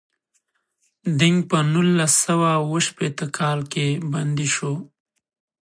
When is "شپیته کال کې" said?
2.87-3.87